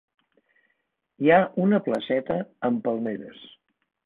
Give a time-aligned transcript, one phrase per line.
[1.25, 2.39] Hi ha una placeta
[2.71, 3.47] amb palmeres.